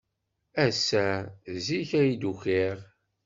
Ass-a, 0.65 1.07
zik 1.65 1.89
ay 1.99 2.09
d-ukiɣ. 2.21 2.77